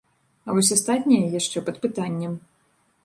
А 0.47 0.55
вось 0.57 0.71
астатняе 0.75 1.21
яшчэ 1.39 1.63
пад 1.71 1.77
пытаннем. 1.85 2.33